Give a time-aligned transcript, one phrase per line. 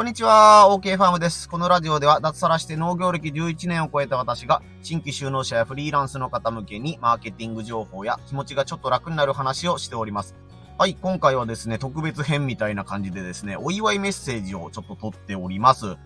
[0.00, 1.46] こんにちは、OK ファームです。
[1.46, 10.34] このラジオでは脱サラして農業歴11年を超えた私が新規就農者やフリーランスの方向けにマーケティング情報や気持ちがちょっと楽になる話をしております。
[10.78, 15.98] はい、今回はですね、特別編みたいな感じでですね、お祝いメッセージをちょっと取っております。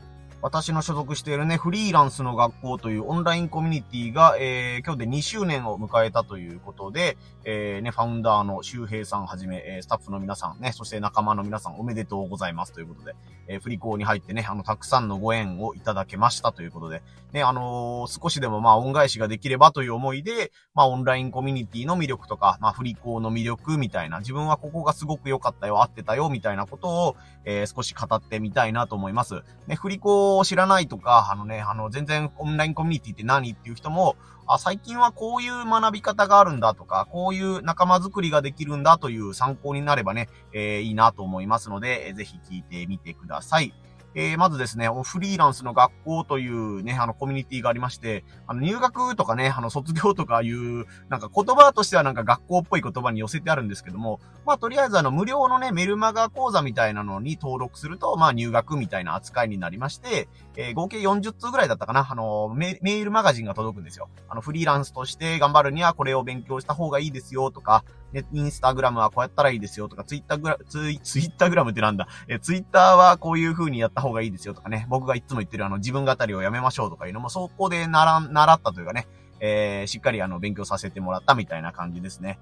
[0.44, 13.16] 私の所属しているね、フリーランスの学校というオンラインコミュニティが、えー、今日で2周年を迎えたということで、えー、ね、ファウンダーの周平さんはじめ、えー、スタッフの皆さんね、そして仲間の皆さんおめでとうございますということで、
[13.48, 17.00] えー、振り子に入ってね、あの、たくさんのご縁をいただけましたということで、
[17.32, 27.16] ね、あのー、少しでもまあ、恩返しができればという思いで、まあ、オンラインコミュニティの魅力とか、まあ、振り子の魅力みたいな、自分はここがすごく良かったよ、合ってたよ、みたいなことを、
[27.46, 29.42] えー、少し語ってみたいなと思います。
[29.66, 34.16] ね、振り子を知らないとか、あのね、あの、全然オンラインコミュニティって何っていう人も、
[34.46, 43.74] あ、最近はこういう学び方があるんだとか、こういう仲間づくりができるんだという参考になればね、えー、いいなと思いますので、ぜひ聞いてみてください。
[44.14, 64.08] えー、まずですね、フリーランスの学校というね、あの、コミュニティがありまして、あの、入学とかね、あの、卒業とかいう、なんか言葉としてはなんか学校っぽい言葉に寄せてあるんですけども、まあ、とりあえずあの、無料のね、メルマガ講座みたいなのに登録すると、まあ、入学みたいな扱いになりまして、えー、合計40通ぐらいだったかな、あのメ、メールマガジンが届くんですよ。
[64.28, 67.84] あの、フリーランスとして頑張るにはこれを勉強した方がいいですよとか、
[68.14, 72.08] ね、インスタグラムはこうやったらいいですよとか、ツイッターグラ、ツイ、ツイッターグラムってなんだ？
[72.28, 79.08] え、ツイッターはこういう風にやった方がいいですよとかね、僕がいつも言ってるあの、自分語りをやめましょうとかいうのも、そこで習、習ったというかね、
[79.40, 82.38] えー、しっかりあの、勉強させてもらったみたいな感じですね。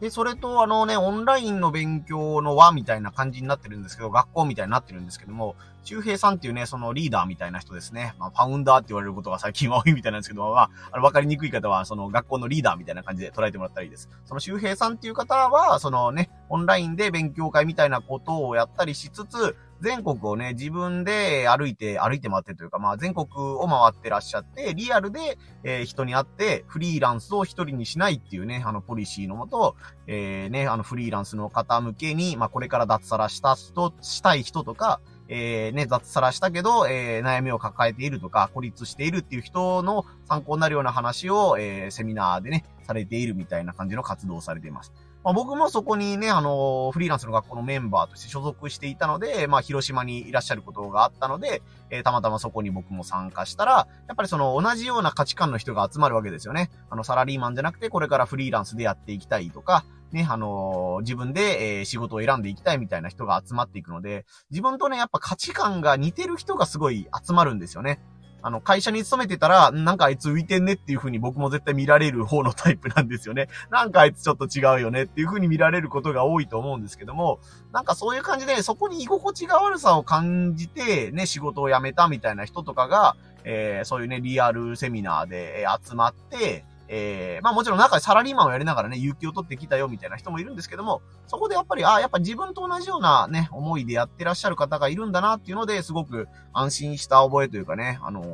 [0.00, 8.14] で、それとあのね、オンラインの勉強の輪みたいな感じになってるんですけど、学校みたいになってるんですけども、周平さんっていうね、そのリーダーみたいな人ですね。
[8.18, 14.08] まあ、ファウンダーって言われることが最近は多いみたいなんですけど、まあ、あの、わかりにくい方は、その学校のリーダーみたいな感じで捉えてもらったらいいです。
[14.24, 44.92] その周平さんっていう方は、そのね、オンラインで勉強会みたいなことをやったりしつつ、全国をね、自分で歩いて、歩いて回ってというか、まあ全国を回ってらっしゃって、リアルで、えー、人に会って、フリーランスを一人にしないっていうね、あの、ポリシーのもと、えー、ね、あの、フリーランスの方向けに、まあこれから脱サラした人、したい人とか、えー、ね、雑さらしたけど、えー、悩みを抱えているとか、孤立しているっていう人の参考になるような話を、えー、セミナーでね、されているみたいな感じの活動をされています。
[45.24, 56.70] まあ、僕もそこにね、あの、フリーランスの学校のメンバーとして所属していたので、まあ、広島にいらっしゃることがあったので、えー、たまたまそこに僕も参加したら、やっぱりその同じような価値観の人が集まるわけですよね。
[56.90, 67.98] あの、サラリーマンじゃなくて、これからフリーランスでやっていきたいとか、ね、あのー、自分で、えー、仕事を選んでいきたいみたいな人が集まっていくので、自分とね、やっぱ価値観が似てる人がすごい集まるんですよね。
[68.46, 73.48] あの、会社に勤めてたら、なんかあいつ浮いてんねっていう風に僕も絶対見られる方のタイプなんですよね。
[73.72, 77.40] なんかあいつちょっと違うよねっていう風に見られることが多いと思うんですけども、
[77.72, 86.66] なんかそういう感じで、そこに居心地が悪さを感じて、ね、仕事を辞めたみたいな人とかが、えー、そういうね、リアルセミナーで集まって、
[86.96, 98.24] えー、まあもちろん中でサラリーマンをやりながらね、有給を取ってきたよみたいな人もいるんですけども、そこでやっぱり、ああ、やっぱ自分と同じようなね、思いでやってらっしゃる方がいるんだなっていうので、すごく安心した覚えというかね、あのー、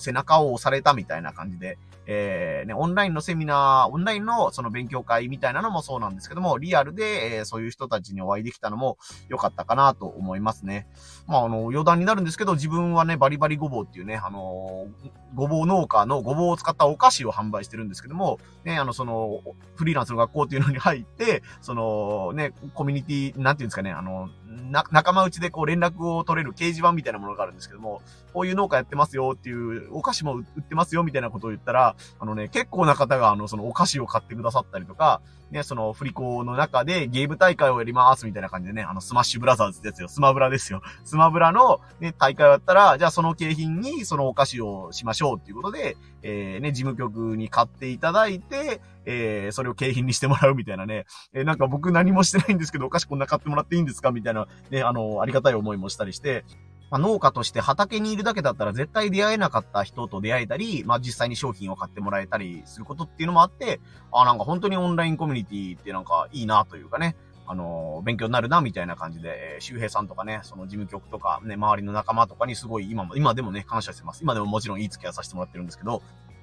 [0.00, 8.96] 背中を押されたみたいな感じで、えー、ね、オンラインのセミナー、オンラインのその勉強会みたいなのもそうなんですけども、リアルで、えー、そういう人たちにお会いできたのも
[9.28, 10.86] 良かったかなと思いますね。
[11.26, 19.40] まあ、あの、余談になるんですけど、自分はね、バリバリごぼうっていうね、あのー、ごぼう農家のごぼうを使ったお菓子を販売してるんですけども、ね、あの、その、
[19.74, 28.02] フリーランスの学校っていうのに入って、その、ね、コミュニティ、なんていうんですかね、あの、な、仲間内でこう連絡を取れる掲示板みたいなものがあるんですけども、
[28.32, 35.20] こういう農家やってますよっていう、お菓子も売ってますよみたいなことを言ったら、あのね、結構な方があの、そのお菓子を買ってくださったりとか、
[35.50, 40.08] ね、そのフリコの中でゲーム大会をやりますみたいな感じでね、あの、スマッシュブラザーズですよ。
[40.08, 40.82] スマブラですよ。
[41.04, 45.96] スマブラのね、大会をやったら、じゃあその景品にそのお菓子をしましょうっていうことで、
[46.28, 54.10] えー、ね、事務局に買っていただいて、えー、それを景品にしてもらうみたいなね、えー、なんか僕何もしてないんですけど、お菓子こんな買ってもらっていいんですか？
[54.10, 56.44] みたいな、ね、あの、ありがたい思いもしたりして、
[56.90, 63.80] まあ、農家として畑にいるだけだったら絶対出会えなかった人と出会えたり、まあ、実際に商品を買ってもらえたりすることっていうのもあって、
[64.12, 67.14] あ、なんか本当にオンラインコミュニティってなんかいいなというかね、
[67.46, 74.22] あの、勉強になるな、みたいな感じで、えー、周平さんとかね、その事務局とかね、周りの仲間とかにすごい今も、今でもね、感謝してます。
[74.22, 76.02] 今でももちろんいい付き合いさせてもらってるんですけど、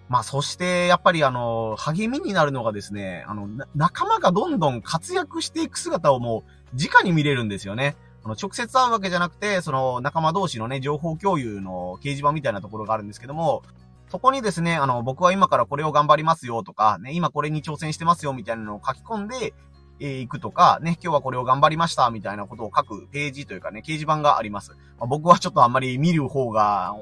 [0.09, 7.95] まあ、そして、やっぱりあの、励みになるのがですね、あの、仲間がどんどん活躍していく姿をもう、直に見れるんですよね。
[8.23, 13.63] あの、直接会うわけじゃなくて、その、仲間同士のね、情報共有の掲示板みたいなところがあるんですけども、
[14.09, 19.53] そこにですね、あの、僕は今からこれを頑張りますよとか、ね、今これに挑戦してますよみたいなのを書き込んで、
[19.99, 24.71] えー、行くとか、ね、今日はこれを頑張りました、みたいなことを書くページというかね、掲示板があります。
[24.99, 26.95] まあ、僕はちょっとあんまり見る方が、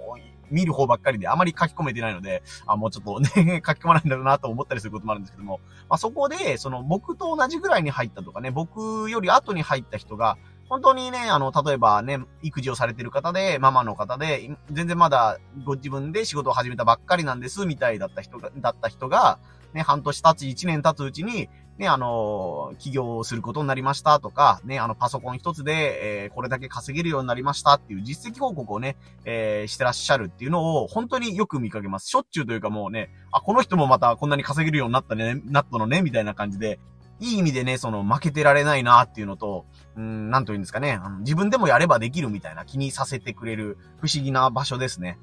[0.51, 5.59] 見る方ばっかりであまり書き込めてないので、あ、もうちょっとね 書き込まないんだろうなと思ったりすることもあるんですけども、
[5.89, 10.37] まあ、そこで、その僕と同じぐらいに入ったとかね、僕より後に入った人が、
[10.69, 19.37] 本当にね、あの、例えばね、育児をされてる方で、ママの方で、全然まだご自分で仕事を始めたばっかりなんです、みたいだった人が、だった人が、
[19.73, 32.07] ね、半年経つ、一年経つうちに、ね、あの、起業をすることになりましたとか、ね、あの、パソコン一つで、えー、これだけ稼げるようになりましたっていう実績報告をね、えー、してらっしゃるっていうのを、本当によく見かけます。
[32.07, 36.79] しょっちゅうというかもうね、あ、この人もまたこんなに稼げるようになったね、なったのね、みたいな感じで、
[37.21, 39.65] いい意味でね、その負けてられないなっていうのと、
[39.95, 45.19] うん、なんと言うんですかね、あの自分でもやればできるみたいな気にさせてくれる不思議な場所ですね。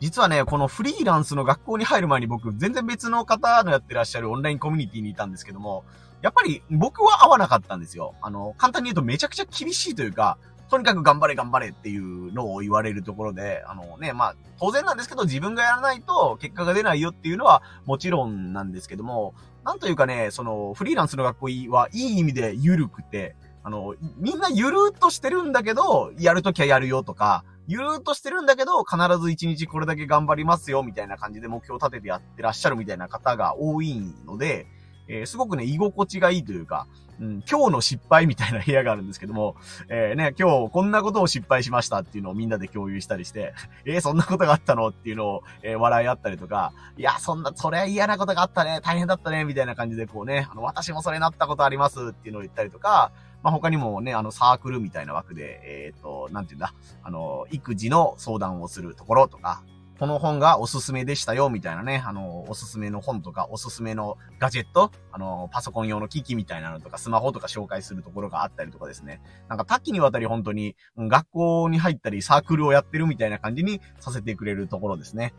[0.00, 5.84] 実はね、このフリーランスの学校に入る前に僕、全然別の方のやってらっしゃるオンラインコミュニティにいたんですけども、
[6.22, 8.14] やっぱり僕は合わなかったんですよ。
[8.22, 10.38] あの、簡単に言うとめちゃくちゃ厳しいというか、
[10.70, 34.66] とにかく頑張れ頑張れっていうのを言われるところで、あのね、まあ、当然なんですけど、自分がやらないと結果が出ないよっていうのはもちろんなんですけども、なんというかね、その、フリーランスの学校はいい意味で緩くて、あの、みんなゆるっとしてるんだけど、やるときはやるよとか、ゆるーっとしてるんだけど、必ず一日これだけ頑張りますよ、みたいな感じで目標を立ててやってらっしゃるみたいな方が多いので、
[35.08, 36.86] えー、すごくね、居心地がいいというか、
[37.20, 39.56] うん、今日の失敗みたいな部屋があるんですけども、
[39.88, 53.12] えー、ね、今日こんなことを失敗しましたっていうのをみんなで共有したりして、 えー、そんなことがあったのっていうのを、えー、笑い合ったりとか、いや、そんな、それは嫌なことがあったね、大変だったね、みたいな感じでこうね、あの、私もそれなったことありますっていうのを言ったりとか、
[53.44, 59.62] まあ、他にもね、あの、サークルみたいな枠で、えっ、ー、と、なんて言うんだ、あの、育児の相談をするところとか、
[59.98, 69.20] この本がおすすめでしたよ、みたいなね、あの、おすすめの本とか、おすすめのガジェット、あの、パソコン用の機器みたいなのとか、スマホとか紹介するところがあったりとかですね。
[69.50, 75.34] なんか多岐にわたり本当に、学校に入ったり、サークルをやってるみたいな感じにさせてくれるところですね。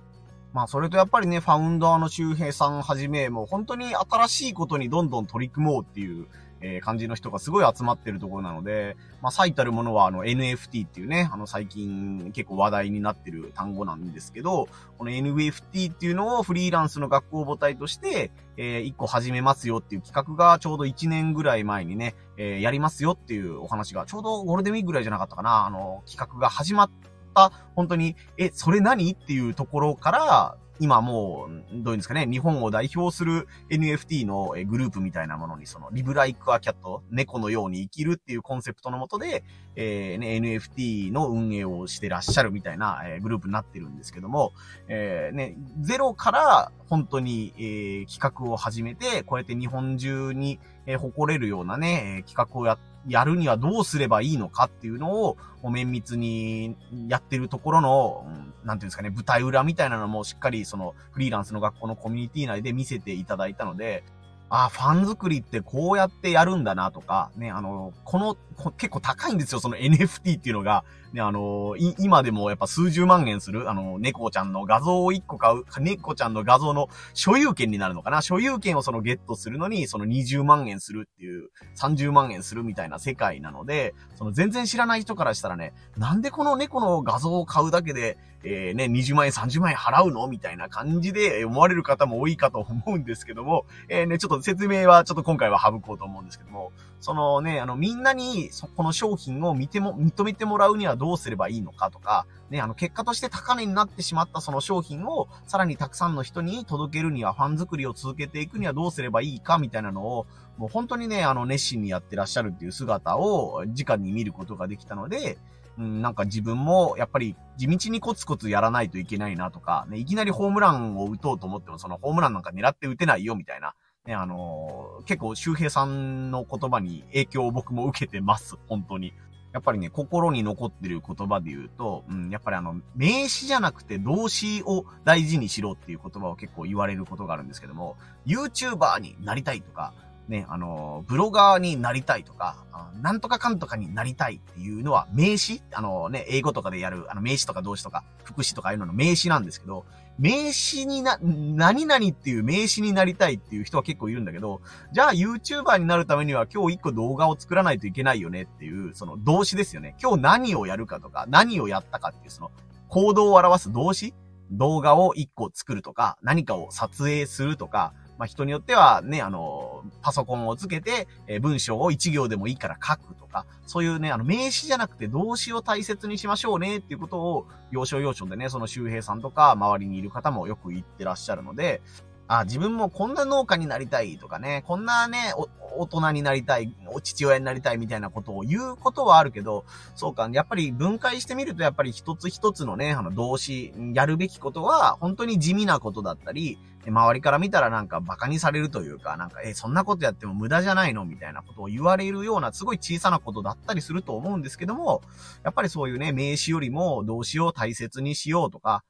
[0.55, 6.27] まあ、それとやっぱりね、ファウンダーの周平さんはじめ、もう本当に新しいことにどんどん取り組もうっていう、
[6.65, 14.67] えー、感じの人がすごい集まってるところなので、まあ、最たるものはあの NFT っていうね、あの最近結構話題になってる単語なんですけど、
[14.97, 26.91] この NFT っていうのをフリーランスの学校母体として、えー、一個始めますよっていう企画がちょうど1年ぐらい前にね、えー、やりますよっていうお話が、ちょうどゴールデンウィークぐらいじゃなかったかな、あの、企画が始まっ
[27.35, 29.11] た、本当に、え、それ何？
[29.11, 39.43] っていうところから、今もう、どういうんですかね、日本を代表する NFT のグループみたいなものに、その、リブライクアキャット、猫のように生きるっていうコンセプトのもとで、
[39.75, 44.53] えー、ね、NFT の運営をしてらっしゃるみたいな、えー、グループになってるんですけども、
[44.87, 56.75] えー、ね、ゼロから本当に、えー、企画を始めて、こうやって日本中に、えー、誇れるようなね、企画をやって、やるにはどうすればいいのかっていうのを、綿密に
[57.07, 58.27] やってるところの、
[58.63, 64.03] なんていうんですかね、舞台裏みたいなのもしっかりそのフリーランスの学校のコミュニティ内で見せていただいたので、
[64.49, 68.37] あ、ファン作りってこうやってやるんだなとか、ね、あの、この、
[68.77, 70.83] 結構高いんですよ、その NFT っていうのが。
[71.15, 78.21] ね、あの、今でもやっぱ数十万円する、あの、猫ちゃんの画像を1個買う、猫ちゃんの画像の所有権になるのかな？
[78.21, 90.27] 所有権をそのゲットするのに、その20万円するっていう、30万円するみたいな世界なので、その全然知らない人からしたらね、なんでこの猫の画像を買うだけで、えー、ね、20万円、30万円払うの？
[90.27, 96.73] みたいな感じで思われる方も多いかと思うんですけども、えー、ね、ちょっと説明はちょっと今回は省こうと思うんですけども、
[97.05, 110.25] そのね、あの、みんなに、そ、この商品を見ても、認めてもらうにはどうどうすればいいのかとか、ね、あの、結果として高値になってしまったその商品を、さらにたくさんの人に届けるには、ファン作りを続けていくにはどうすればいいかみたいなのを、
[110.57, 115.37] もう本当にね、あの、熱心にやってらっしゃるっていう姿を、直に見ることができたので、
[115.77, 128.55] うん、なんか自分も、やっぱり地道にコツコツやらないといけないなとか、ね、いきなりホームランを打とうと思っても、そのホームランなんか狙って打てないよみたいな、ね、あのー、結構周平さんの言葉に影響を僕も受けてます。
[128.67, 129.13] 本当に。
[129.55, 137.95] やっぱりね、心に残ってる言葉で言うと、うん、やっぱりあの、名詞じゃなくて動詞を大事にしろっていう言葉を結構言われることがあるんですけども、
[138.25, 139.93] YouTuber になりたいとか、
[140.27, 142.65] ね、あの、ブロガーになりたいとか、
[143.01, 145.61] なんとかかんとかになりたいっていうのは名詞？
[145.71, 149.85] あのね、英語とかでやる、あの名詞とか動詞とか、副詞とかいうのの名詞なんですけど、
[150.17, 154.61] 名詞にな、何々っていう名詞になりたいっていう人は結構いるんだけど、
[154.93, 159.95] じゃあ YouTuber になるためには今日一個動画を作らないといけないよねっていう、その動詞ですよね。
[160.01, 162.51] 今日何をやるかとか、何をやったかっていうその
[162.87, 164.13] 行動を表す動詞？
[164.51, 181.81] 動画を一個作るとか、何かを撮影するとか、まあ、人によってはね、あの、パソコンをつけて、え文章を一行でもいいから書くとか、そういうね、あの、名詞じゃなくて動詞を大切にしましょうねっていうことを、要所要所でね、その周平さんとか周りにいる方もよく言ってらっしゃるので、
[182.27, 185.33] あ、自分もこんな農家になりたいとかね、こんなね、
[185.77, 189.65] 大人になりたい、お父親になりたいみたいなことを言うことはあるけど、
[189.95, 205.01] そうか、やっぱり分解してみるとやっぱり一つ一つのね、あの動詞、やるべきことは本当に地味なことだったり、周りから見たらなんか馬鹿にされるというか、なんか、え、そんなことやっても無駄じゃないのみたいなことを言われるようなすごい小さなことだったりすると思うんですけども、
[205.43, 208.83] やっぱりそういうね、名詞よりも動詞を大切にしようとか、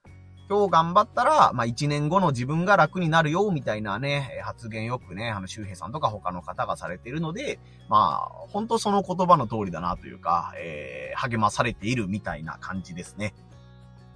[0.47, 7.59] 今日頑張ったら、まあ、一年後の自分が楽になるよ、みたいなね、発言よくね、あの、周平さんとか他の方がされているので、
[7.89, 13.33] まあ、本当その言葉の通りだなというか、えー、励まされているみたいな感じですね。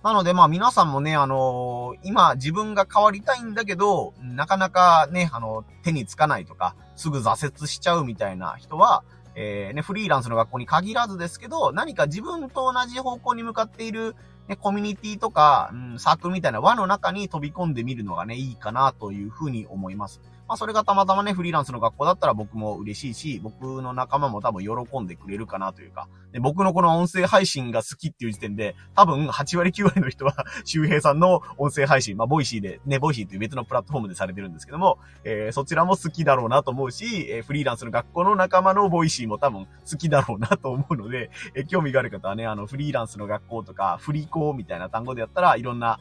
[0.04, 9.04] なので、まあ皆さんもね、あのー、今自分が変わりたいんだけど、なかなかね、あの、手につかないとか、すぐ挫折しちゃうみたいな人は、
[9.36, 14.16] えー、ね、フリーランスの学校に限らずですけど、何か自分と同じ方向に向かっている
[14.50, 20.20] ね、コミュニティとか、うん、サークルみたいな輪の中に飛び込んでみるのがね、いいかなというふうに思います。
[20.50, 30.34] まあ、それがたまたまね、フリーランスの学校だったら僕も嬉しいし、僕の仲間も多分喜んでくれるかなというか、で僕のこの音声配信が好きっていう時点で、多分8割9割の人は
[30.66, 46.00] 周平さんの音声配信、まあ、 Voicy で、ね、 Voicy という別のプラットフォームでされてるんですけども、えー、そちらも好きだろうなと思うし、えー、フリーランスの学校の仲間の Voicy も多分好きだろうなと思うので、えー、興味がある方はね、あの、フリーランスの学校とか、フリコみたいな単語でやったら、いろんな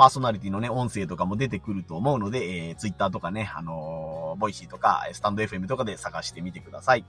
[0.00, 7.04] パーソナリティのね、音声とかも出てくると思うので、えー、ツイッターとかね、あのー、 Voicy とか、スタンド FM とかで探してみてください。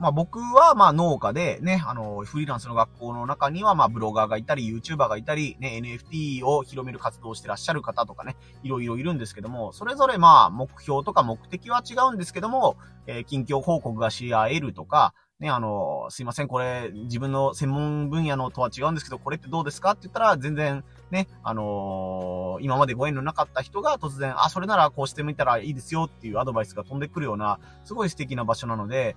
[0.00, 12.76] まあ僕はまあ農家でね、あの、フリーランスの学校の中にはまあブロガーがいたり、YouTuber がいたり、ね、NFT を広める活動をしてらっしゃる方とかね、いろいろいるんですけども、それぞれまあ目標とか目的は違うんですけども、
[13.06, 19.90] えー、近況報告がし合えるとか、ね、あの、すいません、これ、自分の専門分野のとは違うんですけど、これってどうですか？
[19.90, 29.16] って言ったら、全然、ね、あのー、今までご縁のなかった人が突然、あ、それならこうしてみたらいいですよっていうアドバイスが飛んでくるような、すごい素敵な場所なので、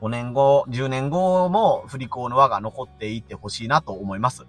[0.00, 4.46] 5年後、10年後も振り子の輪が残っていってほしいなと思います。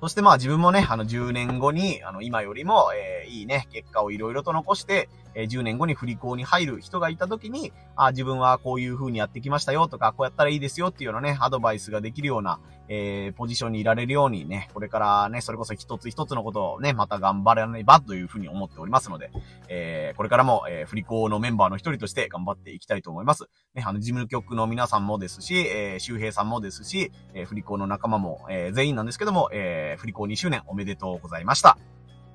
[0.00, 19.30] そしてまあ自分もね、あの10年後に、あの今よりも、えー、いいね、結果をいろいろと残して、え、10年後に振り子に入る人がいた時に、あ、自分はこういう風にやってきましたよとか、こうやったらいいですよっていうようなね、アドバイスができるような、えー、ポジションにいられるようにね、これからね、それこそ一つ一つのことをね、また頑張らねばという風に思っておりますので、
[19.68, 23.44] えー、これからも、えー、振り子のメンバーの一人として頑張っていきたいと思います。
[23.74, 31.78] ね、あの、事務局の皆さんもですし、えー、周平さんもですし、えー、振り子の仲間も、えー、全員なんですけども、えー、振り子2周年おめでとうございました。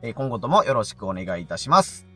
[0.01, 2.14] え、今後ともよろしくお願いいたします。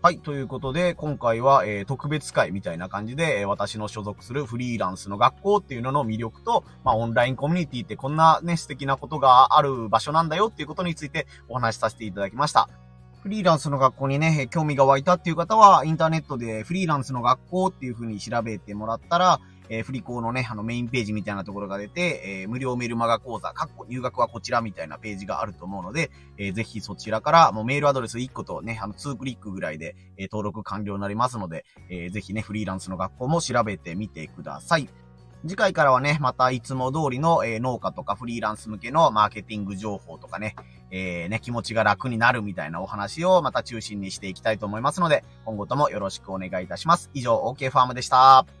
[0.00, 0.20] はい。
[0.20, 12.68] ということで、今回は、えー、特別会みたいな感じで、えー、私の所属するフリーランスの学校っていうのの魅力と、まあ、オンラインコミュニティってこんなね、素敵なことがある場所なんだよっていうことについてお話しさせていただきました。
[13.24, 34.88] フリーランスの学校にね、興味が湧いたっていう方は、インターネットでフリーランスの学校っていう風に調べてもらったら、えー、振り子のね、あのメインページみたいなところが出て、えー、無料メルマガ講座、かっこ入学はこちらみたいなページがあると思うので、えー、ぜひそちらから、もうメールアドレス1個とね、あの2クリックぐらいで、え、登録完了になりますので、えー、ぜひね、フリーランスの学校も調べてみてください。
[35.46, 40.56] 次回からはね、またいつも通りの、えー、農家とかフリーランス向けのマーケティング情報とかね、
[40.90, 47.10] えー、ね、気持ちが楽になるみたいなお話をまた中心にしていきたいと思いますので、今後ともよろしくお願いいたします。
[47.14, 48.57] 以上、OK ファームでした。